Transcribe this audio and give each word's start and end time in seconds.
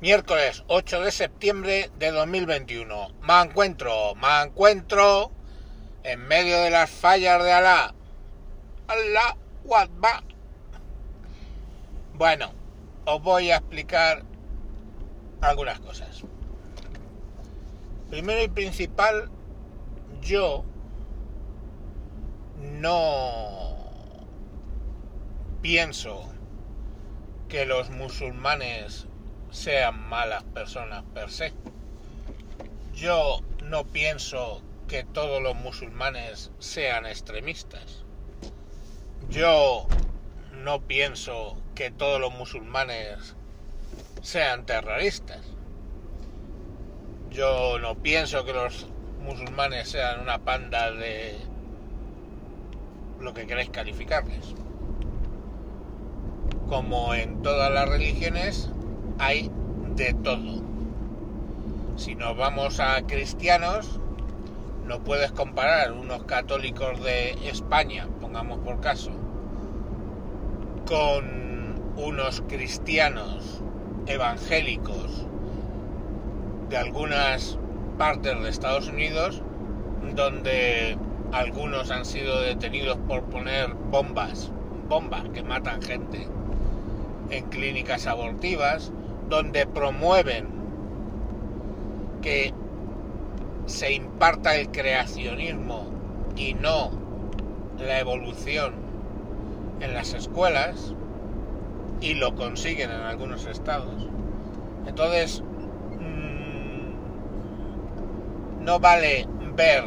Miércoles 0.00 0.64
8 0.66 1.00
de 1.00 1.12
septiembre 1.12 1.90
de 1.98 2.10
2021. 2.10 3.10
Me 3.22 3.40
encuentro, 3.40 4.14
me 4.16 4.42
encuentro 4.42 5.30
en 6.02 6.20
medio 6.26 6.60
de 6.60 6.70
las 6.70 6.90
fallas 6.90 7.42
de 7.42 7.52
Alá. 7.52 7.94
Alá, 8.88 9.36
va. 9.72 10.22
Bueno, 12.14 12.52
os 13.06 13.22
voy 13.22 13.50
a 13.50 13.56
explicar 13.56 14.24
algunas 15.40 15.80
cosas. 15.80 16.22
Primero 18.10 18.42
y 18.42 18.48
principal, 18.48 19.30
yo 20.20 20.64
no 22.60 23.76
pienso 25.62 26.28
que 27.48 27.64
los 27.64 27.90
musulmanes 27.90 29.06
sean 29.54 30.08
malas 30.08 30.42
personas 30.42 31.04
per 31.14 31.30
se. 31.30 31.52
Yo 32.92 33.40
no 33.62 33.84
pienso 33.84 34.62
que 34.88 35.04
todos 35.04 35.40
los 35.40 35.54
musulmanes 35.54 36.50
sean 36.58 37.06
extremistas. 37.06 38.04
Yo 39.30 39.86
no 40.52 40.80
pienso 40.82 41.56
que 41.76 41.92
todos 41.92 42.20
los 42.20 42.34
musulmanes 42.34 43.36
sean 44.22 44.66
terroristas. 44.66 45.40
Yo 47.30 47.78
no 47.78 47.94
pienso 47.94 48.44
que 48.44 48.52
los 48.52 48.88
musulmanes 49.20 49.88
sean 49.88 50.20
una 50.20 50.38
panda 50.38 50.90
de 50.90 51.38
lo 53.20 53.32
que 53.32 53.46
queréis 53.46 53.70
calificarles. 53.70 54.54
Como 56.68 57.14
en 57.14 57.42
todas 57.42 57.72
las 57.72 57.88
religiones, 57.88 58.70
hay 59.18 59.50
de 59.94 60.14
todo. 60.14 60.62
Si 61.96 62.14
nos 62.14 62.36
vamos 62.36 62.80
a 62.80 63.02
cristianos, 63.06 64.00
no 64.86 65.00
puedes 65.00 65.32
comparar 65.32 65.92
unos 65.92 66.24
católicos 66.24 67.02
de 67.02 67.30
España, 67.48 68.08
pongamos 68.20 68.58
por 68.58 68.80
caso, 68.80 69.12
con 70.86 71.82
unos 71.96 72.42
cristianos 72.48 73.62
evangélicos 74.06 75.26
de 76.68 76.76
algunas 76.76 77.58
partes 77.96 78.42
de 78.42 78.48
Estados 78.48 78.88
Unidos, 78.88 79.40
donde 80.14 80.98
algunos 81.32 81.90
han 81.90 82.04
sido 82.04 82.40
detenidos 82.40 82.98
por 83.08 83.22
poner 83.24 83.72
bombas, 83.90 84.50
bombas 84.88 85.22
que 85.32 85.42
matan 85.42 85.80
gente 85.80 86.26
en 87.30 87.44
clínicas 87.46 88.06
abortivas, 88.06 88.92
donde 89.34 89.66
promueven 89.66 90.46
que 92.22 92.54
se 93.66 93.92
imparta 93.92 94.54
el 94.54 94.70
creacionismo 94.70 95.86
y 96.36 96.54
no 96.54 96.92
la 97.78 97.98
evolución 97.98 98.74
en 99.80 99.92
las 99.92 100.14
escuelas 100.14 100.94
y 102.00 102.14
lo 102.14 102.36
consiguen 102.36 102.92
en 102.92 103.00
algunos 103.00 103.46
estados. 103.46 104.08
Entonces, 104.86 105.42
mmm, 105.98 106.94
no 108.64 108.78
vale 108.78 109.26
ver 109.56 109.82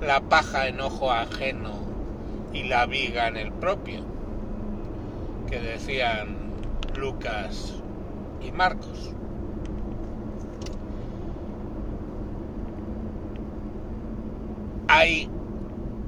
la 0.00 0.20
paja 0.20 0.66
en 0.66 0.80
ojo 0.80 1.12
ajeno 1.12 1.74
y 2.52 2.64
la 2.64 2.86
viga 2.86 3.28
en 3.28 3.36
el 3.36 3.52
propio, 3.52 4.00
que 5.48 5.60
decían 5.60 6.36
Lucas 6.96 7.76
Marcos. 8.52 9.12
Hay 14.88 15.28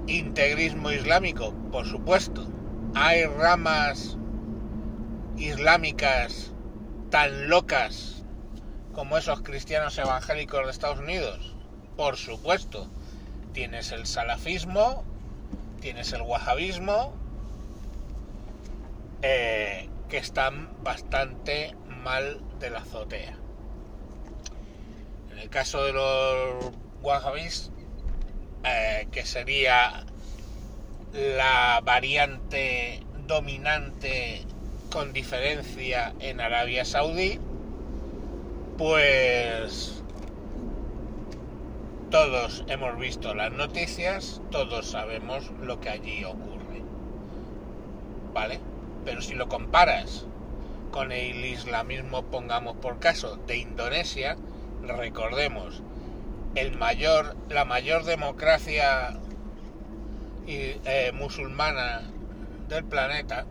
integrismo 0.06 0.90
islámico, 0.90 1.52
por 1.70 1.86
supuesto. 1.86 2.46
Hay 2.94 3.24
ramas 3.24 4.16
islámicas 5.36 6.52
tan 7.10 7.48
locas 7.48 8.24
como 8.92 9.16
esos 9.16 9.42
cristianos 9.42 9.98
evangélicos 9.98 10.64
de 10.64 10.70
Estados 10.70 11.00
Unidos. 11.00 11.54
Por 11.96 12.16
supuesto. 12.16 12.88
Tienes 13.52 13.92
el 13.92 14.06
salafismo, 14.06 15.04
tienes 15.80 16.12
el 16.12 16.22
wahabismo, 16.22 17.12
eh, 19.22 19.88
que 20.08 20.18
están 20.18 20.68
bastante 20.84 21.74
mal 22.08 22.40
de 22.58 22.70
la 22.70 22.78
azotea. 22.78 23.36
En 25.30 25.38
el 25.40 25.50
caso 25.50 25.84
de 25.84 25.92
los 25.92 26.72
wahhabis, 27.02 27.70
eh, 28.64 29.08
que 29.12 29.26
sería 29.26 30.06
la 31.12 31.82
variante 31.84 33.02
dominante 33.26 34.42
con 34.90 35.12
diferencia 35.12 36.14
en 36.20 36.40
Arabia 36.40 36.86
Saudí, 36.86 37.38
pues 38.78 40.02
todos 42.10 42.64
hemos 42.68 42.98
visto 42.98 43.34
las 43.34 43.52
noticias, 43.52 44.40
todos 44.50 44.86
sabemos 44.92 45.50
lo 45.60 45.78
que 45.78 45.90
allí 45.90 46.24
ocurre. 46.24 46.82
¿Vale? 48.32 48.60
Pero 49.04 49.20
si 49.20 49.34
lo 49.34 49.46
comparas 49.50 50.26
con 50.98 51.12
el 51.12 51.44
islamismo, 51.44 52.24
pongamos 52.24 52.76
por 52.78 52.98
caso, 52.98 53.36
de 53.46 53.56
Indonesia, 53.56 54.36
recordemos, 54.82 55.80
el 56.56 56.76
mayor, 56.76 57.36
la 57.48 57.64
mayor 57.64 58.02
democracia 58.02 59.16
eh, 60.48 61.12
musulmana 61.14 62.02
del 62.68 62.82
planeta, 62.82 63.46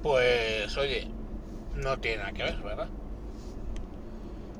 pues 0.00 0.76
oye, 0.76 1.08
no 1.74 1.98
tiene 1.98 2.18
nada 2.18 2.32
que 2.34 2.44
ver, 2.44 2.58
¿verdad? 2.58 2.88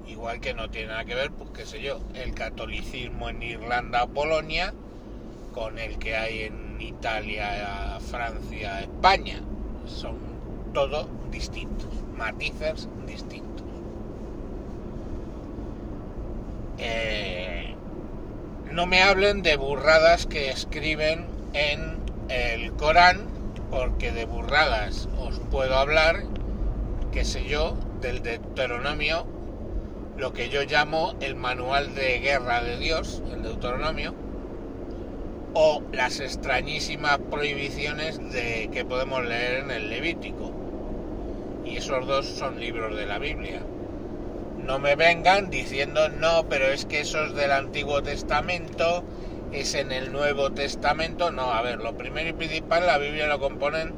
Igual 0.08 0.40
que 0.40 0.52
no 0.52 0.68
tiene 0.68 0.88
nada 0.88 1.04
que 1.04 1.14
ver, 1.14 1.30
pues 1.30 1.50
qué 1.50 1.64
sé 1.64 1.80
yo, 1.80 2.00
el 2.14 2.34
catolicismo 2.34 3.28
en 3.28 3.40
Irlanda 3.40 4.02
o 4.02 4.08
Polonia 4.08 4.74
con 5.52 5.78
el 5.78 5.96
que 6.00 6.16
hay 6.16 6.40
en 6.40 6.80
Italia, 6.80 8.00
Francia, 8.00 8.80
España. 8.80 9.40
Son 9.86 10.33
todo 10.74 11.08
distintos, 11.30 11.88
matices 12.16 12.88
distintos. 13.06 13.64
Eh, 16.78 17.74
no 18.70 18.86
me 18.86 19.02
hablen 19.02 19.42
de 19.42 19.56
burradas 19.56 20.26
que 20.26 20.50
escriben 20.50 21.26
en 21.54 21.98
el 22.28 22.72
Corán, 22.72 23.26
porque 23.70 24.12
de 24.12 24.26
burradas 24.26 25.08
os 25.18 25.38
puedo 25.50 25.76
hablar, 25.76 26.24
qué 27.12 27.24
sé 27.24 27.44
yo, 27.44 27.76
del 28.00 28.22
Deuteronomio, 28.22 29.26
lo 30.16 30.32
que 30.32 30.48
yo 30.48 30.62
llamo 30.64 31.14
el 31.20 31.36
manual 31.36 31.94
de 31.94 32.18
guerra 32.18 32.62
de 32.62 32.78
Dios, 32.78 33.22
el 33.32 33.42
Deuteronomio, 33.42 34.14
o 35.54 35.82
las 35.92 36.18
extrañísimas 36.20 37.18
prohibiciones 37.30 38.18
de 38.32 38.68
que 38.72 38.84
podemos 38.84 39.24
leer 39.24 39.60
en 39.64 39.70
el 39.70 39.88
Levítico. 39.88 40.53
Y 41.64 41.76
esos 41.78 42.06
dos 42.06 42.26
son 42.26 42.60
libros 42.60 42.96
de 42.96 43.06
la 43.06 43.18
Biblia. 43.18 43.62
No 44.64 44.78
me 44.78 44.96
vengan 44.96 45.50
diciendo 45.50 46.08
no, 46.08 46.46
pero 46.48 46.66
es 46.66 46.84
que 46.84 47.00
eso 47.00 47.24
es 47.24 47.34
del 47.34 47.52
Antiguo 47.52 48.02
Testamento, 48.02 49.04
es 49.52 49.74
en 49.74 49.92
el 49.92 50.12
Nuevo 50.12 50.52
Testamento. 50.52 51.30
No, 51.30 51.52
a 51.52 51.62
ver, 51.62 51.78
lo 51.78 51.96
primero 51.96 52.30
y 52.30 52.32
principal, 52.32 52.86
la 52.86 52.98
Biblia 52.98 53.26
lo 53.26 53.38
componen 53.38 53.92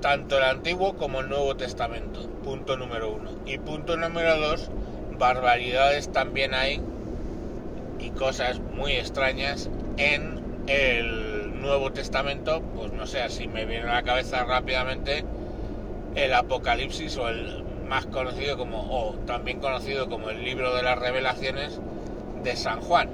tanto 0.00 0.38
el 0.38 0.44
Antiguo 0.44 0.96
como 0.96 1.20
el 1.20 1.28
Nuevo 1.28 1.56
Testamento. 1.56 2.28
Punto 2.44 2.76
número 2.76 3.10
uno. 3.10 3.30
Y 3.46 3.58
punto 3.58 3.96
número 3.96 4.38
dos, 4.38 4.70
barbaridades 5.18 6.12
también 6.12 6.54
hay 6.54 6.80
y 7.98 8.10
cosas 8.10 8.60
muy 8.60 8.92
extrañas 8.92 9.70
en 9.96 10.40
el 10.66 11.60
Nuevo 11.60 11.92
Testamento, 11.92 12.62
pues 12.74 12.92
no 12.92 13.06
sé, 13.06 13.28
si 13.30 13.48
me 13.48 13.64
viene 13.64 13.88
a 13.88 13.94
la 13.94 14.02
cabeza 14.02 14.44
rápidamente 14.44 15.24
el 16.16 16.32
Apocalipsis 16.32 17.16
o 17.18 17.28
el 17.28 17.62
más 17.86 18.06
conocido 18.06 18.56
como, 18.56 18.80
o 18.90 19.14
también 19.26 19.60
conocido 19.60 20.08
como 20.08 20.30
el 20.30 20.42
libro 20.42 20.74
de 20.74 20.82
las 20.82 20.98
revelaciones 20.98 21.78
de 22.42 22.56
San 22.56 22.80
Juan. 22.80 23.10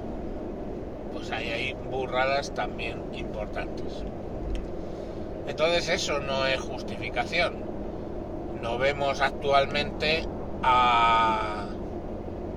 Pues 1.11 1.29
ahí 1.31 1.49
hay 1.49 1.73
burradas 1.73 2.53
también 2.53 3.03
importantes. 3.13 4.03
Entonces 5.47 5.89
eso 5.89 6.19
no 6.21 6.47
es 6.47 6.59
justificación. 6.61 7.55
No 8.61 8.77
vemos 8.77 9.19
actualmente 9.19 10.23
a 10.63 11.67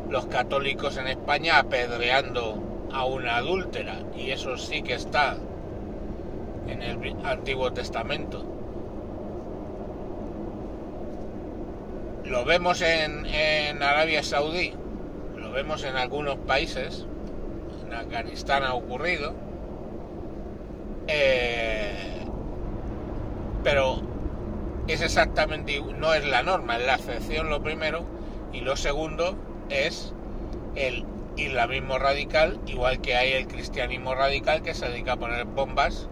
los 0.08 0.26
católicos 0.26 0.96
en 0.96 1.08
España 1.08 1.58
apedreando 1.58 2.62
a 2.92 3.04
una 3.04 3.38
adúltera 3.38 3.96
y 4.16 4.30
eso 4.30 4.56
sí 4.56 4.82
que 4.82 4.94
está 4.94 5.36
en 6.68 6.82
el 6.82 7.16
Antiguo 7.24 7.72
Testamento. 7.72 8.55
Lo 12.26 12.44
vemos 12.44 12.82
en, 12.82 13.82
Arabia 13.82 14.22
Saudí, 14.22 14.72
lo 15.36 15.52
vemos 15.52 15.84
en 15.84 15.96
algunos 15.96 16.36
países, 16.36 17.06
en 17.86 17.94
Afganistán 17.94 18.64
ha 18.64 18.74
ocurrido, 18.74 19.32
eh, 21.06 22.24
pero 23.62 24.02
es 24.88 25.02
exactamente, 25.02 25.80
no 25.80 26.14
es 26.14 26.26
la 26.26 26.42
norma, 26.42 26.78
es 26.78 26.86
la 26.86 26.94
excepción 26.96 27.48
lo 27.48 27.62
primero, 27.62 28.04
y 28.52 28.60
lo 28.60 28.76
segundo 28.76 29.36
es 29.68 30.12
el 30.74 31.04
islamismo 31.36 31.98
radical, 31.98 32.58
igual 32.66 33.00
que 33.00 33.14
hay 33.14 33.32
el 33.34 33.46
cristianismo 33.46 34.14
radical 34.14 34.62
que 34.62 34.74
se 34.74 34.88
dedica 34.88 35.12
a 35.12 35.16
poner 35.16 35.44
bombas 35.44 36.08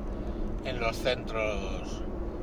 en 0.64 0.78
los 0.78 0.96
centros 0.96 2.02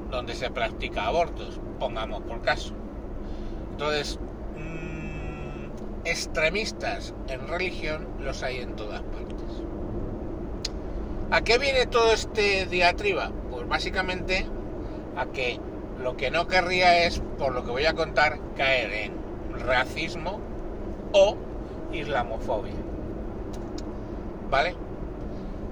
donde 0.10 0.36
se 0.36 0.52
practica 0.52 1.06
abortos, 1.06 1.60
pongamos 1.80 2.22
por 2.24 2.42
caso. 2.42 2.81
Entonces, 3.82 4.20
mmm, 4.58 6.06
extremistas 6.06 7.16
en 7.28 7.48
religión 7.48 8.08
los 8.20 8.44
hay 8.44 8.58
en 8.58 8.76
todas 8.76 9.02
partes. 9.02 9.48
¿A 11.32 11.42
qué 11.42 11.58
viene 11.58 11.88
todo 11.88 12.14
este 12.14 12.68
diatriba? 12.68 13.32
Pues 13.50 13.68
básicamente 13.68 14.46
a 15.18 15.26
que 15.26 15.60
lo 16.00 16.16
que 16.16 16.30
no 16.30 16.48
querría 16.48 17.06
es, 17.06 17.24
por 17.40 17.56
lo 17.56 17.66
que 17.66 17.72
voy 17.72 17.88
a 17.88 17.96
contar, 17.96 18.38
caer 18.56 18.94
en 18.94 19.14
racismo 19.66 20.40
o 21.14 21.36
islamofobia. 21.92 22.76
¿Vale? 24.52 24.76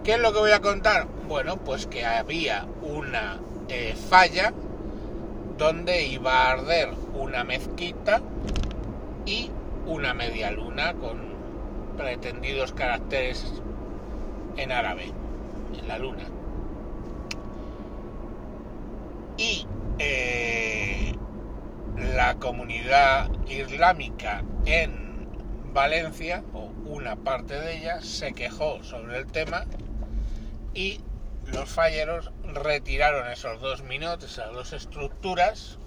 ¿Qué 0.03 0.13
es 0.13 0.19
lo 0.19 0.33
que 0.33 0.39
voy 0.39 0.51
a 0.51 0.61
contar? 0.61 1.05
Bueno, 1.27 1.57
pues 1.57 1.85
que 1.85 2.07
había 2.07 2.65
una 2.81 3.37
eh, 3.67 3.93
falla 4.09 4.51
donde 5.59 6.07
iba 6.07 6.31
a 6.31 6.51
arder 6.53 6.89
una 7.13 7.43
mezquita 7.43 8.21
y 9.25 9.51
una 9.85 10.13
media 10.13 10.51
luna 10.51 10.93
con 10.93 11.19
pretendidos 11.97 12.71
caracteres 12.71 13.45
en 14.55 14.71
árabe, 14.71 15.11
en 15.77 15.87
la 15.87 15.99
luna. 15.99 16.23
Y 19.37 19.67
eh, 19.99 21.13
la 22.15 22.35
comunidad 22.35 23.29
islámica 23.47 24.43
en 24.65 25.27
Valencia, 25.73 26.41
o 26.53 26.71
una 26.85 27.17
parte 27.17 27.59
de 27.59 27.79
ella, 27.79 28.01
se 28.01 28.31
quejó 28.31 28.81
sobre 28.83 29.17
el 29.17 29.27
tema 29.27 29.65
y 30.73 31.01
los 31.47 31.69
falleros 31.69 32.31
retiraron 32.43 33.29
esos 33.31 33.59
dos 33.61 33.83
minutos, 33.83 34.31
esas 34.31 34.51
dos 34.53 34.73
estructuras, 34.73 35.77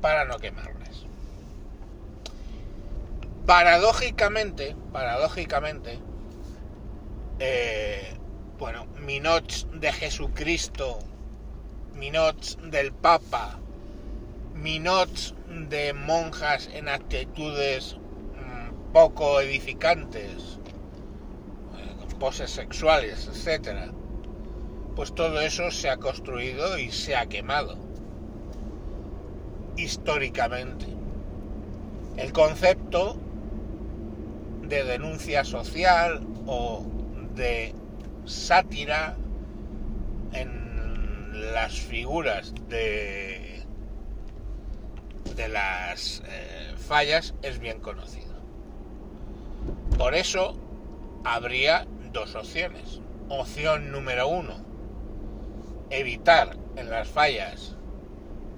para 0.00 0.24
no 0.24 0.38
quemarlas. 0.38 1.06
Paradójicamente, 3.46 4.76
paradójicamente, 4.92 5.98
eh, 7.38 8.14
bueno, 8.58 8.86
minots 9.00 9.66
de 9.72 9.92
Jesucristo, 9.92 10.98
minots 11.94 12.58
del 12.62 12.92
Papa, 12.92 13.58
minots 14.54 15.34
de 15.48 15.92
monjas 15.92 16.68
en 16.72 16.88
actitudes 16.88 17.96
mmm, 17.96 18.92
poco 18.92 19.40
edificantes, 19.40 20.58
eh, 21.78 22.14
poses 22.18 22.50
sexuales, 22.50 23.28
etcétera 23.28 23.92
pues 24.96 25.14
todo 25.14 25.40
eso 25.40 25.70
se 25.70 25.90
ha 25.90 25.98
construido 25.98 26.78
y 26.78 26.90
se 26.90 27.14
ha 27.14 27.26
quemado 27.26 27.76
históricamente. 29.76 30.86
El 32.16 32.32
concepto 32.32 33.18
de 34.62 34.84
denuncia 34.84 35.44
social 35.44 36.26
o 36.46 36.84
de 37.34 37.74
sátira 38.24 39.16
en 40.32 41.52
las 41.52 41.78
figuras 41.78 42.54
de, 42.68 43.62
de 45.36 45.48
las 45.48 46.22
eh, 46.26 46.74
fallas 46.78 47.34
es 47.42 47.58
bien 47.58 47.80
conocido. 47.80 48.34
Por 49.98 50.14
eso 50.14 50.56
habría 51.22 51.86
dos 52.12 52.34
opciones. 52.34 53.00
Opción 53.28 53.92
número 53.92 54.28
uno, 54.28 54.64
evitar 55.90 56.56
en 56.76 56.90
las 56.90 57.08
fallas 57.08 57.76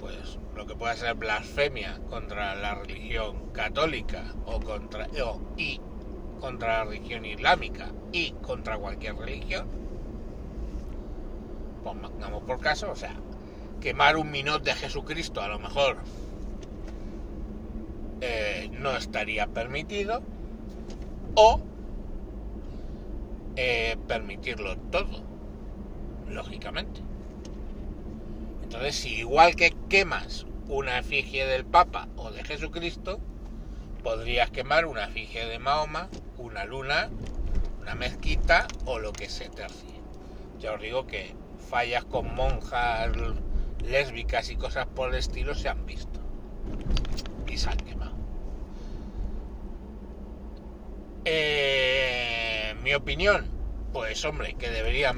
pues 0.01 0.39
lo 0.55 0.67
que 0.67 0.75
pueda 0.75 0.97
ser 0.97 1.15
blasfemia 1.15 1.99
contra 2.09 2.55
la 2.55 2.75
religión 2.75 3.53
católica 3.53 4.25
o 4.47 4.61
contra 4.61 5.09
y 5.57 5.81
contra 6.41 6.79
la 6.79 6.85
religión 6.85 7.25
islámica 7.25 7.89
y 8.13 8.33
contra 8.33 8.79
cualquier 8.79 9.17
religión 9.17 9.67
pongamos 11.85 12.43
por 12.45 12.61
caso 12.61 12.91
o 12.91 12.97
sea 12.97 13.15
quemar 13.81 14.17
un 14.17 14.31
minot 14.31 14.63
de 14.63 14.75
Jesucristo 14.75 15.41
a 15.41 15.49
lo 15.49 15.59
mejor 15.59 15.99
eh, 18.21 18.71
no 18.73 18.97
estaría 18.97 19.47
permitido 19.47 20.23
o 21.35 21.61
eh, 23.57 23.97
permitirlo 24.07 24.77
todo 24.91 25.23
lógicamente 26.29 27.07
entonces, 28.69 28.97
si 28.97 29.15
igual 29.15 29.56
que 29.56 29.75
quemas 29.88 30.44
una 30.69 30.99
efigie 30.99 31.47
del 31.47 31.65
Papa 31.65 32.06
o 32.17 32.31
de 32.31 32.44
Jesucristo, 32.44 33.19
podrías 34.03 34.50
quemar 34.50 34.85
una 34.85 35.05
efigie 35.05 35.47
de 35.47 35.59
Mahoma, 35.59 36.11
una 36.37 36.67
luna, 36.67 37.09
una 37.81 37.94
mezquita 37.94 38.69
o 38.85 38.99
lo 38.99 39.15
que 39.15 39.31
se 39.31 39.49
tercie. 39.49 40.03
Ya 40.59 40.75
os 40.75 40.82
digo 40.82 41.06
que 41.06 41.35
fallas 41.70 42.05
con 42.05 42.35
monjas 42.35 43.11
lésbicas 43.82 44.50
y 44.50 44.56
cosas 44.56 44.87
por 44.87 45.09
el 45.09 45.15
estilo 45.15 45.55
se 45.55 45.70
han 45.70 45.87
visto 45.87 46.20
y 47.47 47.56
se 47.56 47.70
han 47.70 47.79
quemado. 47.79 48.19
Eh, 51.25 52.75
mi 52.82 52.93
opinión, 52.93 53.47
pues 53.94 54.23
hombre, 54.26 54.56
que 54.56 54.69
deberían 54.69 55.17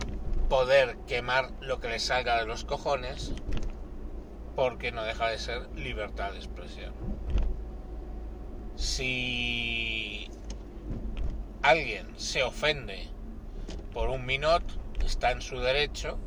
poder 0.51 0.99
quemar 1.07 1.53
lo 1.61 1.79
que 1.81 1.89
le 1.89 2.01
salga 2.01 2.37
de 2.41 2.45
los 2.45 2.65
cojones, 2.65 3.33
porque 4.57 4.91
no 4.91 5.05
deja 5.05 5.29
de 5.29 5.39
ser 5.39 5.69
libertad 5.77 6.33
de 6.33 6.39
expresión. 6.39 6.93
Si 8.75 10.29
alguien 11.63 12.19
se 12.19 12.43
ofende 12.43 13.09
por 13.95 14.11
un 14.11 14.27
minot, 14.27 14.65
está 15.05 15.31
en 15.31 15.41
su 15.41 15.61
derecho 15.61 16.19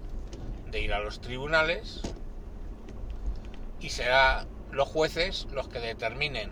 de 0.71 0.79
ir 0.79 0.93
a 0.93 1.01
los 1.01 1.19
tribunales 1.19 2.01
y 3.81 3.89
será 3.89 4.45
los 4.71 4.87
jueces 4.87 5.47
los 5.51 5.67
que 5.67 5.79
determinen 5.79 6.51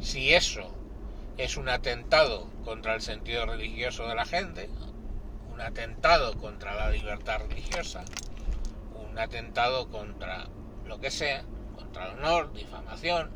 si 0.00 0.34
eso 0.34 0.74
es 1.38 1.56
un 1.56 1.68
atentado 1.68 2.50
contra 2.64 2.94
el 2.94 3.00
sentido 3.00 3.46
religioso 3.46 4.08
de 4.08 4.16
la 4.16 4.26
gente, 4.26 4.68
un 5.54 5.60
atentado 5.60 6.36
contra 6.36 6.74
la 6.74 6.90
libertad 6.90 7.42
religiosa, 7.48 8.04
un 9.08 9.16
atentado 9.18 9.88
contra 9.88 10.48
lo 10.84 11.00
que 11.00 11.12
sea, 11.12 11.44
contra 11.76 12.06
el 12.10 12.18
honor, 12.18 12.52
difamación, 12.52 13.30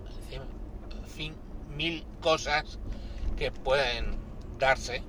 fin, 1.06 1.34
mil 1.76 2.04
cosas 2.20 2.78
que 3.36 3.52
pueden 3.52 4.16
darse, 4.58 5.02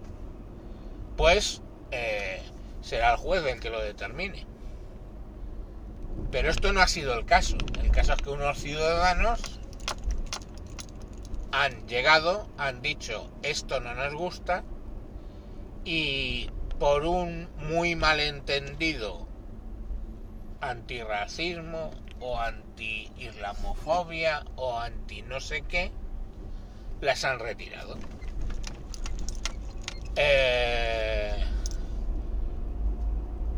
pues 1.17 1.61
eh, 1.91 2.43
será 2.81 3.13
el 3.13 3.17
juez 3.17 3.43
el 3.45 3.59
que 3.59 3.71
lo 3.71 3.81
determine. 3.81 4.45
Pero 6.31 6.49
esto 6.51 6.71
no 6.73 6.81
ha 6.81 6.87
sido 6.87 7.13
el 7.17 7.25
caso. 7.25 7.57
El 7.81 7.89
caso 7.89 8.13
es 8.13 8.21
que 8.21 8.29
unos 8.29 8.59
ciudadanos 8.59 9.59
han 11.51 11.87
llegado, 11.87 12.47
han 12.57 12.83
dicho 12.83 13.31
esto 13.41 13.79
no 13.79 13.95
nos 13.95 14.13
gusta 14.13 14.63
y 15.83 16.51
por 16.79 17.05
un 17.05 17.49
muy 17.57 17.97
malentendido 17.97 19.27
antirracismo 20.61 21.91
o 22.21 22.39
anti-islamofobia 22.39 24.45
o 24.55 24.79
anti 24.79 25.21
no 25.21 25.41
sé 25.41 25.63
qué, 25.63 25.91
las 27.01 27.25
han 27.25 27.39
retirado. 27.39 27.97
Eh, 30.15 31.43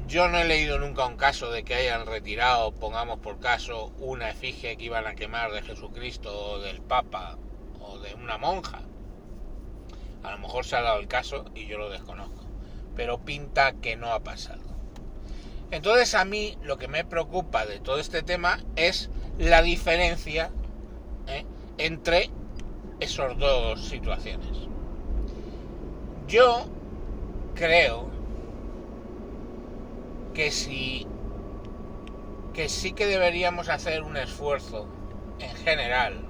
yo 0.07 0.27
no 0.27 0.39
he 0.39 0.45
leído 0.45 0.79
nunca 0.79 1.05
un 1.05 1.17
caso 1.17 1.51
de 1.51 1.63
que 1.63 1.75
hayan 1.75 2.07
retirado, 2.07 2.73
pongamos 2.73 3.19
por 3.19 3.39
caso, 3.39 3.93
una 3.99 4.31
efigie 4.31 4.77
que 4.77 4.85
iban 4.85 5.05
a 5.05 5.13
quemar 5.15 5.51
de 5.51 5.61
Jesucristo 5.61 6.53
o 6.53 6.59
del 6.59 6.81
Papa 6.81 7.37
o 7.79 7.99
de 7.99 8.15
una 8.15 8.39
monja. 8.39 8.81
A 10.23 10.31
lo 10.31 10.39
mejor 10.39 10.65
se 10.65 10.75
ha 10.75 10.81
dado 10.81 10.99
el 10.99 11.07
caso 11.07 11.45
y 11.55 11.67
yo 11.67 11.77
lo 11.77 11.89
desconozco 11.89 12.40
pero 12.95 13.19
pinta 13.19 13.73
que 13.73 13.95
no 13.95 14.13
ha 14.13 14.21
pasado. 14.21 14.61
Entonces 15.71 16.13
a 16.15 16.25
mí 16.25 16.57
lo 16.63 16.77
que 16.77 16.87
me 16.87 17.05
preocupa 17.05 17.65
de 17.65 17.79
todo 17.79 17.99
este 17.99 18.23
tema 18.23 18.59
es 18.75 19.09
la 19.37 19.61
diferencia 19.61 20.51
¿eh? 21.27 21.45
entre 21.77 22.29
esas 22.99 23.37
dos 23.37 23.85
situaciones. 23.85 24.49
Yo 26.27 26.65
creo 27.55 28.09
que 30.33 30.51
si 30.51 31.07
que 32.53 32.67
sí 32.67 32.91
que 32.91 33.05
deberíamos 33.05 33.69
hacer 33.69 34.03
un 34.03 34.17
esfuerzo 34.17 34.87
en 35.39 35.55
general 35.55 36.21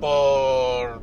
por 0.00 1.02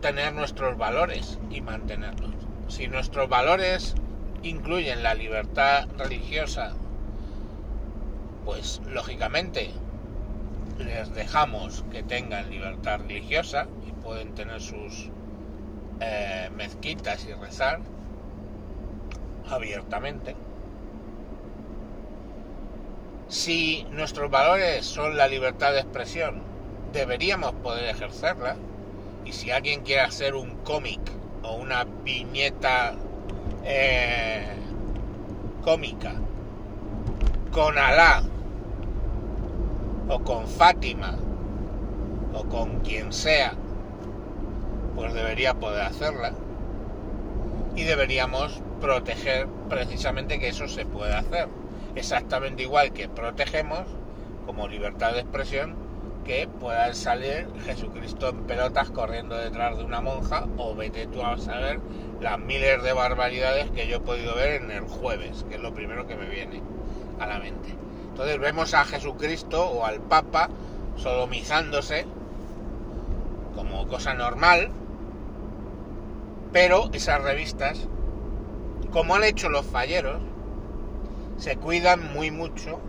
tener 0.00 0.32
nuestros 0.34 0.76
valores 0.76 1.38
y 1.50 1.60
mantenerlos. 1.60 2.30
Si 2.68 2.88
nuestros 2.88 3.28
valores 3.28 3.94
incluyen 4.42 5.02
la 5.02 5.14
libertad 5.14 5.88
religiosa, 5.98 6.72
pues 8.44 8.80
lógicamente 8.88 9.72
les 10.78 11.14
dejamos 11.14 11.84
que 11.90 12.02
tengan 12.02 12.50
libertad 12.50 13.00
religiosa 13.00 13.66
y 13.86 13.92
pueden 13.92 14.34
tener 14.34 14.60
sus 14.60 15.10
eh, 16.00 16.48
mezquitas 16.56 17.26
y 17.26 17.32
rezar 17.34 17.80
abiertamente. 19.50 20.34
Si 23.28 23.86
nuestros 23.90 24.30
valores 24.30 24.86
son 24.86 25.16
la 25.16 25.28
libertad 25.28 25.72
de 25.72 25.80
expresión, 25.80 26.42
deberíamos 26.92 27.52
poder 27.52 27.84
ejercerla. 27.84 28.56
Y 29.30 29.32
si 29.32 29.52
alguien 29.52 29.82
quiere 29.82 30.00
hacer 30.00 30.34
un 30.34 30.56
cómic 30.64 31.00
o 31.44 31.54
una 31.54 31.84
viñeta 31.84 32.96
eh, 33.62 34.56
cómica 35.62 36.14
con 37.52 37.78
Alá 37.78 38.24
o 40.08 40.18
con 40.24 40.48
Fátima 40.48 41.16
o 42.34 42.42
con 42.46 42.80
quien 42.80 43.12
sea, 43.12 43.54
pues 44.96 45.14
debería 45.14 45.54
poder 45.54 45.82
hacerla 45.82 46.32
y 47.76 47.84
deberíamos 47.84 48.60
proteger 48.80 49.46
precisamente 49.68 50.40
que 50.40 50.48
eso 50.48 50.66
se 50.66 50.84
pueda 50.86 51.20
hacer. 51.20 51.46
Exactamente 51.94 52.64
igual 52.64 52.92
que 52.92 53.08
protegemos 53.08 53.86
como 54.44 54.66
libertad 54.66 55.12
de 55.12 55.20
expresión 55.20 55.89
que 56.24 56.48
pueda 56.48 56.92
salir 56.94 57.48
Jesucristo 57.64 58.28
en 58.28 58.44
pelotas 58.44 58.90
corriendo 58.90 59.36
detrás 59.36 59.76
de 59.78 59.84
una 59.84 60.00
monja 60.00 60.46
o 60.56 60.74
vete 60.74 61.06
tú 61.06 61.22
a 61.22 61.38
saber 61.38 61.80
las 62.20 62.38
miles 62.38 62.82
de 62.82 62.92
barbaridades 62.92 63.70
que 63.70 63.86
yo 63.86 63.96
he 63.96 64.00
podido 64.00 64.34
ver 64.34 64.62
en 64.62 64.70
el 64.70 64.82
jueves, 64.82 65.44
que 65.48 65.56
es 65.56 65.60
lo 65.60 65.72
primero 65.74 66.06
que 66.06 66.16
me 66.16 66.28
viene 66.28 66.62
a 67.18 67.26
la 67.26 67.38
mente. 67.38 67.74
Entonces 68.08 68.38
vemos 68.38 68.74
a 68.74 68.84
Jesucristo 68.84 69.70
o 69.70 69.84
al 69.84 70.00
Papa 70.00 70.50
sodomizándose 70.96 72.06
como 73.54 73.86
cosa 73.88 74.14
normal, 74.14 74.70
pero 76.52 76.90
esas 76.92 77.22
revistas, 77.22 77.88
como 78.92 79.14
han 79.14 79.24
hecho 79.24 79.48
los 79.48 79.64
falleros, 79.64 80.20
se 81.38 81.56
cuidan 81.56 82.12
muy 82.12 82.30
mucho 82.30 82.80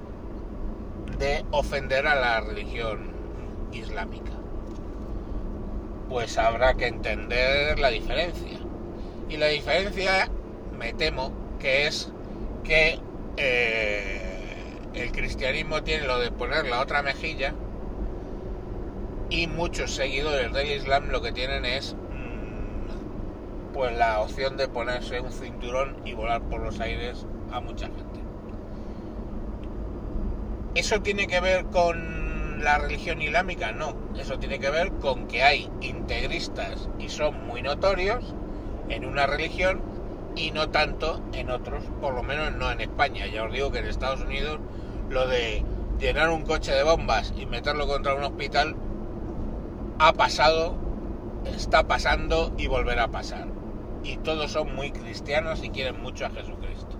de 1.17 1.45
ofender 1.51 2.07
a 2.07 2.15
la 2.15 2.41
religión 2.41 3.10
islámica. 3.71 4.31
Pues 6.09 6.37
habrá 6.37 6.73
que 6.75 6.87
entender 6.87 7.79
la 7.79 7.89
diferencia. 7.89 8.59
Y 9.29 9.37
la 9.37 9.47
diferencia, 9.47 10.29
me 10.77 10.93
temo, 10.93 11.31
que 11.59 11.87
es 11.87 12.11
que 12.63 12.99
eh, 13.37 14.21
el 14.93 15.11
cristianismo 15.11 15.83
tiene 15.83 16.05
lo 16.05 16.19
de 16.19 16.31
poner 16.31 16.67
la 16.67 16.81
otra 16.81 17.01
mejilla 17.01 17.53
y 19.29 19.47
muchos 19.47 19.91
seguidores 19.91 20.51
del 20.51 20.71
Islam 20.71 21.07
lo 21.09 21.21
que 21.21 21.31
tienen 21.31 21.63
es 21.63 21.93
mm, 21.95 23.73
pues 23.73 23.97
la 23.97 24.19
opción 24.19 24.57
de 24.57 24.67
ponerse 24.67 25.21
un 25.21 25.31
cinturón 25.31 25.95
y 26.05 26.13
volar 26.13 26.41
por 26.41 26.61
los 26.61 26.79
aires 26.81 27.25
a 27.51 27.61
mucha 27.61 27.85
gente. 27.85 28.19
¿Eso 30.75 31.01
tiene 31.01 31.27
que 31.27 31.39
ver 31.39 31.65
con 31.65 32.20
la 32.61 32.77
religión 32.77 33.21
islámica? 33.21 33.71
No, 33.71 33.95
eso 34.17 34.39
tiene 34.39 34.59
que 34.59 34.69
ver 34.69 34.91
con 34.93 35.27
que 35.27 35.43
hay 35.43 35.69
integristas 35.81 36.89
y 36.99 37.09
son 37.09 37.45
muy 37.45 37.61
notorios 37.61 38.33
en 38.89 39.05
una 39.05 39.27
religión 39.27 39.81
y 40.35 40.51
no 40.51 40.69
tanto 40.69 41.21
en 41.33 41.49
otros, 41.49 41.83
por 41.99 42.13
lo 42.13 42.23
menos 42.23 42.53
no 42.53 42.71
en 42.71 42.81
España. 42.81 43.27
Ya 43.27 43.43
os 43.43 43.51
digo 43.51 43.71
que 43.71 43.79
en 43.79 43.87
Estados 43.87 44.21
Unidos 44.21 44.59
lo 45.09 45.27
de 45.27 45.63
llenar 45.99 46.29
un 46.29 46.43
coche 46.43 46.71
de 46.71 46.83
bombas 46.83 47.33
y 47.37 47.45
meterlo 47.45 47.87
contra 47.87 48.15
un 48.15 48.23
hospital 48.23 48.75
ha 49.99 50.13
pasado, 50.13 50.75
está 51.45 51.87
pasando 51.87 52.53
y 52.57 52.67
volverá 52.67 53.03
a 53.03 53.11
pasar. 53.11 53.47
Y 54.03 54.17
todos 54.17 54.51
son 54.51 54.73
muy 54.73 54.91
cristianos 54.91 55.63
y 55.63 55.69
quieren 55.69 56.01
mucho 56.01 56.25
a 56.25 56.29
Jesucristo. 56.31 56.97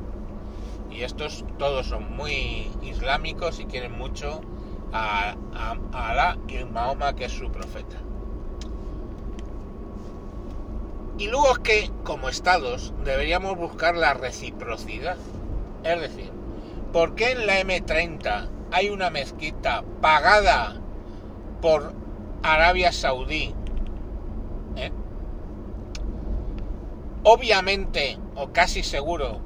Y 0.91 1.01
estos 1.01 1.45
todos 1.57 1.87
son 1.87 2.15
muy 2.15 2.69
islámicos 2.83 3.59
y 3.59 3.65
quieren 3.65 3.97
mucho 3.97 4.41
a, 4.91 5.35
a, 5.53 6.09
Alá 6.09 6.37
y 6.47 6.57
a 6.57 6.65
Mahoma, 6.65 7.15
que 7.15 7.25
es 7.25 7.31
su 7.31 7.51
profeta. 7.51 7.97
Y 11.17 11.27
luego 11.27 11.51
es 11.51 11.59
que, 11.59 11.91
como 12.03 12.29
estados, 12.29 12.93
deberíamos 13.03 13.55
buscar 13.55 13.95
la 13.95 14.13
reciprocidad. 14.13 15.17
Es 15.83 16.01
decir, 16.01 16.31
¿por 16.91 17.15
qué 17.15 17.31
en 17.31 17.45
la 17.45 17.61
M30 17.61 18.49
hay 18.71 18.89
una 18.89 19.09
mezquita 19.09 19.83
pagada 20.01 20.79
por 21.61 21.93
Arabia 22.41 22.91
Saudí? 22.91 23.53
¿Eh? 24.77 24.91
Obviamente, 27.23 28.17
o 28.35 28.51
casi 28.51 28.81
seguro, 28.81 29.41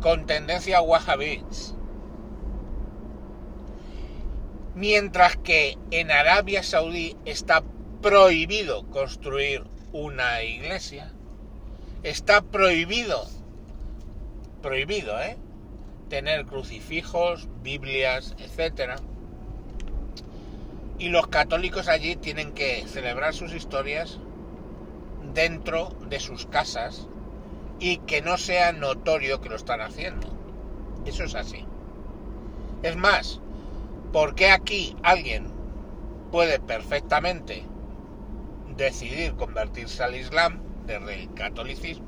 con 0.00 0.26
tendencia 0.26 0.80
wahhabis. 0.80 1.73
Mientras 4.74 5.36
que 5.36 5.78
en 5.92 6.10
Arabia 6.10 6.62
Saudí 6.64 7.16
está 7.24 7.62
prohibido 8.02 8.84
construir 8.90 9.62
una 9.92 10.42
iglesia, 10.42 11.12
está 12.02 12.42
prohibido, 12.42 13.24
prohibido, 14.62 15.20
¿eh? 15.20 15.36
Tener 16.08 16.44
crucifijos, 16.46 17.48
Biblias, 17.62 18.34
etcétera. 18.38 18.96
Y 20.98 21.08
los 21.08 21.28
católicos 21.28 21.86
allí 21.88 22.16
tienen 22.16 22.52
que 22.52 22.84
celebrar 22.88 23.32
sus 23.32 23.54
historias 23.54 24.18
dentro 25.34 25.90
de 26.08 26.18
sus 26.18 26.46
casas 26.46 27.08
y 27.78 27.98
que 27.98 28.22
no 28.22 28.38
sea 28.38 28.72
notorio 28.72 29.40
que 29.40 29.48
lo 29.48 29.56
están 29.56 29.80
haciendo. 29.80 30.28
Eso 31.06 31.24
es 31.24 31.34
así. 31.34 31.64
Es 32.82 32.96
más, 32.96 33.40
¿por 34.14 34.36
qué 34.36 34.48
aquí 34.52 34.96
alguien 35.02 35.48
puede 36.30 36.60
perfectamente 36.60 37.64
decidir 38.76 39.34
convertirse 39.34 40.04
al 40.04 40.14
Islam 40.14 40.60
desde 40.86 41.22
el 41.22 41.34
catolicismo 41.34 42.06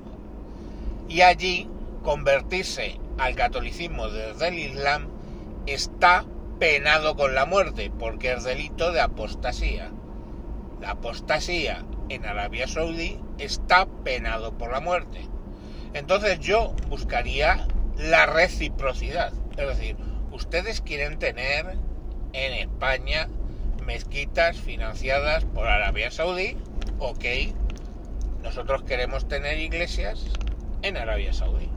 y 1.09 1.23
allí 1.23 1.69
convertirse 2.05 3.01
al 3.19 3.35
catolicismo 3.35 4.09
desde 4.09 4.47
el 4.47 4.59
Islam 4.61 5.09
está 5.67 6.25
penado 6.61 7.17
con 7.17 7.35
la 7.35 7.45
muerte 7.45 7.91
porque 7.99 8.35
es 8.35 8.45
delito 8.45 8.93
de 8.93 9.01
apostasía. 9.01 9.91
La 10.81 10.93
apostasía 10.93 11.85
en 12.09 12.25
Arabia 12.25 12.69
Saudí 12.69 13.19
está 13.39 13.87
penado 14.05 14.57
por 14.57 14.71
la 14.71 14.79
muerte. 14.79 15.27
Entonces 15.93 16.39
yo 16.39 16.73
buscaría 16.89 17.67
la 17.97 18.27
reciprocidad. 18.27 19.33
Es 19.57 19.67
decir, 19.67 19.97
ustedes 20.31 20.81
quieren 20.83 21.19
tener 21.19 21.77
en 22.37 22.53
España 22.53 23.29
mezquitas 23.85 24.59
financiadas 24.59 25.45
por 25.45 25.67
Arabia 25.67 26.11
Saudí, 26.11 26.57
ok, 26.99 27.25
nosotros 28.43 28.83
queremos 28.83 29.27
tener 29.27 29.59
iglesias 29.59 30.25
en 30.83 30.99
Arabia 30.99 31.33
Saudí. 31.33 31.71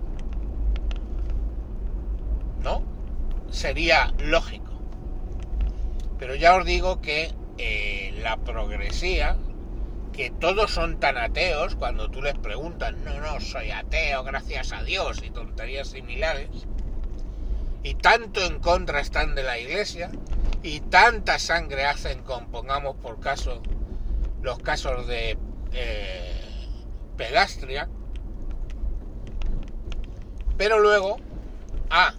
¿No? 2.62 2.84
Sería 3.50 4.14
lógico. 4.20 4.74
Pero 6.20 6.36
ya 6.36 6.56
os 6.58 6.66
digo 6.66 7.00
que 7.00 7.32
eh, 7.58 8.14
la 8.22 8.36
progresía, 8.38 9.38
que 10.12 10.30
todos 10.30 10.72
son 10.72 11.00
tan 11.00 11.18
ateos 11.18 11.76
cuando 11.76 12.12
tú 12.12 12.22
les 12.22 12.38
preguntas, 12.38 12.94
no, 12.98 13.20
no, 13.22 13.40
soy 13.40 13.72
ateo, 13.72 14.24
gracias 14.24 14.74
a 14.74 14.84
Dios 14.84 15.22
y 15.24 15.30
tonterías 15.30 15.88
similares, 15.88 16.50
y 17.82 17.96
tanto 17.96 18.42
en 18.42 18.60
contra 18.60 19.00
están 19.00 19.36
de 19.36 19.44
la 19.44 19.58
iglesia, 19.58 20.12
y 20.62 20.82
tanta 20.82 21.40
sangre 21.40 21.86
hacen 21.86 22.24
con, 22.24 22.52
pongamos 22.52 22.96
por 22.98 23.20
caso, 23.20 23.62
los 24.42 24.60
casos 24.60 25.08
de 25.08 25.38
eh, 25.72 26.34
Pelastria, 27.18 27.90
pero 30.58 30.80
luego, 30.80 31.18
ah, 31.90 32.14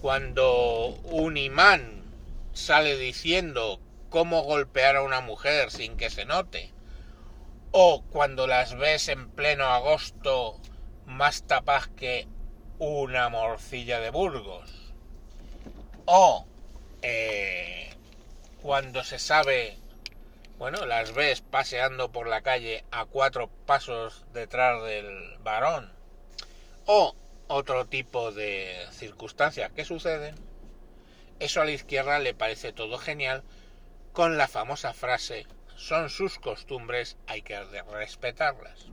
cuando 0.00 0.90
un 1.04 1.36
imán 1.36 2.04
sale 2.52 2.96
diciendo 2.96 3.80
cómo 4.08 4.42
golpear 4.42 4.96
a 4.96 5.02
una 5.02 5.20
mujer 5.20 5.72
sin 5.72 5.96
que 5.96 6.10
se 6.10 6.24
note, 6.24 6.72
o 7.72 8.04
cuando 8.10 8.46
las 8.46 8.76
ves 8.76 9.08
en 9.08 9.28
pleno 9.30 9.66
agosto 9.66 10.60
más 11.06 11.42
tapas 11.42 11.88
que 11.88 12.28
una 12.78 13.28
morcilla 13.28 13.98
de 13.98 14.10
Burgos, 14.10 14.92
o 16.04 16.46
eh, 17.06 17.90
cuando 18.62 19.04
se 19.04 19.18
sabe, 19.18 19.76
bueno, 20.56 20.86
las 20.86 21.12
ves 21.12 21.42
paseando 21.42 22.10
por 22.10 22.26
la 22.26 22.40
calle 22.40 22.82
a 22.90 23.04
cuatro 23.04 23.50
pasos 23.66 24.24
detrás 24.32 24.82
del 24.84 25.36
varón, 25.40 25.92
o 26.86 27.14
otro 27.46 27.84
tipo 27.84 28.32
de 28.32 28.86
circunstancias 28.90 29.70
que 29.72 29.84
suceden, 29.84 30.34
eso 31.40 31.60
a 31.60 31.66
la 31.66 31.72
izquierda 31.72 32.18
le 32.20 32.32
parece 32.32 32.72
todo 32.72 32.96
genial 32.96 33.42
con 34.14 34.38
la 34.38 34.48
famosa 34.48 34.94
frase 34.94 35.46
son 35.76 36.08
sus 36.08 36.38
costumbres, 36.38 37.18
hay 37.26 37.42
que 37.42 37.62
respetarlas. 37.92 38.86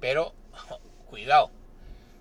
Pero, 0.00 0.34
cuidado, 1.10 1.50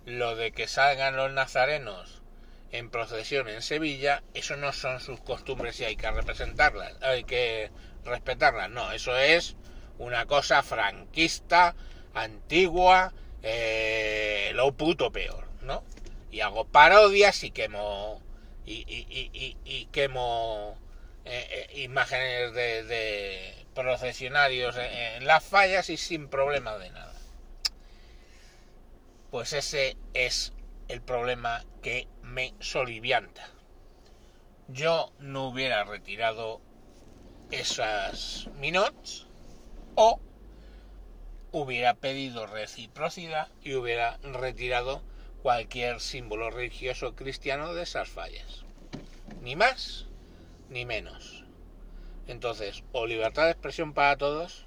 lo 0.06 0.36
de 0.36 0.52
que 0.52 0.68
salgan 0.68 1.16
los 1.16 1.32
nazarenos 1.32 2.25
en 2.72 2.90
procesión 2.90 3.48
en 3.48 3.62
Sevilla, 3.62 4.24
eso 4.34 4.58
no 4.58 4.74
son 4.74 5.00
sus 5.00 5.20
costumbres 5.22 5.80
y 5.80 5.86
hay 5.86 5.96
que 5.96 6.10
representarlas, 6.12 6.94
hay 7.02 7.24
que 7.24 7.72
respetarlas, 8.04 8.70
no, 8.70 8.92
eso 8.92 9.18
es 9.18 9.56
una 9.98 10.26
cosa 10.26 10.62
franquista, 10.64 11.76
antigua, 12.14 13.14
eh, 13.44 14.52
lo 14.56 14.74
puto 14.74 15.12
peor, 15.12 15.48
¿no? 15.62 15.84
Y 16.32 16.42
hago 16.42 16.66
parodias 16.66 17.44
y 17.44 17.52
quemo 17.52 18.22
y, 18.66 18.84
y, 18.88 19.86
quemo 19.92 20.78
eh, 21.24 21.68
eh, 21.70 21.82
imágenes 21.82 22.54
de 22.54 23.66
procesionarios 23.76 24.76
en 24.78 25.28
las 25.28 25.44
fallas 25.44 25.90
y 25.90 25.98
sin 25.98 26.28
problema 26.30 26.78
de 26.78 26.90
nada. 26.90 27.14
Pues 29.30 29.54
ese 29.54 29.98
es 30.14 30.54
el 30.88 31.02
problema 31.02 31.64
que 31.82 32.08
me 32.22 32.54
solivianta. 32.60 33.50
Yo 34.68 35.12
no 35.20 35.48
hubiera 35.48 35.84
retirado 35.84 36.62
esas 37.52 38.50
minots 38.60 39.28
o 39.96 40.20
hubiera 41.52 41.94
pedido 41.94 42.48
reciprocidad 42.48 43.50
y 43.62 43.76
hubiera 43.76 44.18
retirado 44.18 45.02
cualquier 45.42 46.02
símbolo 46.02 46.50
religioso 46.50 47.16
cristiano 47.16 47.74
de 47.74 47.84
esas 47.84 48.10
fallas. 48.10 48.66
Ni 49.42 49.56
más 49.56 50.08
ni 50.70 50.86
menos. 50.86 51.44
Entonces, 52.28 52.84
o 52.92 53.06
libertad 53.06 53.46
de 53.46 53.52
expresión 53.52 53.94
para 53.94 54.18
todos, 54.18 54.65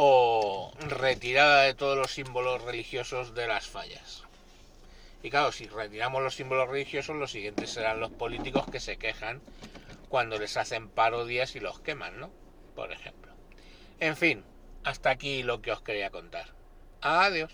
o 0.00 0.70
retirada 0.78 1.62
de 1.62 1.74
todos 1.74 1.98
los 1.98 2.12
símbolos 2.12 2.62
religiosos 2.62 3.34
de 3.34 3.48
las 3.48 3.66
fallas. 3.66 4.22
Y 5.24 5.30
claro, 5.30 5.50
si 5.50 5.66
retiramos 5.66 6.22
los 6.22 6.36
símbolos 6.36 6.68
religiosos, 6.68 7.16
los 7.16 7.32
siguientes 7.32 7.70
serán 7.70 7.98
los 7.98 8.12
políticos 8.12 8.64
que 8.70 8.78
se 8.78 8.96
quejan 8.96 9.40
cuando 10.08 10.38
les 10.38 10.56
hacen 10.56 10.88
parodias 10.88 11.56
y 11.56 11.60
los 11.60 11.80
queman, 11.80 12.20
¿no? 12.20 12.30
Por 12.76 12.92
ejemplo. 12.92 13.32
En 13.98 14.16
fin, 14.16 14.44
hasta 14.84 15.10
aquí 15.10 15.42
lo 15.42 15.62
que 15.62 15.72
os 15.72 15.82
quería 15.82 16.10
contar. 16.10 16.46
Adiós. 17.00 17.52